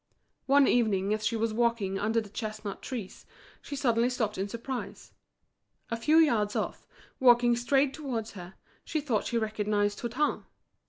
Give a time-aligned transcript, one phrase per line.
[0.49, 3.27] Ono evening as she was walking under the chestnut trees
[3.61, 5.13] she suddenly stopped with surprise;
[5.91, 6.87] a few yards off,
[7.19, 10.43] walking straight towards her, she thought she recognised Hutin.